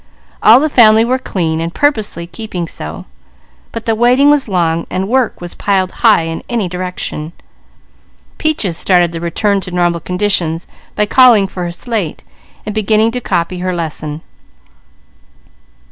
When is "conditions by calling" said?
9.99-11.45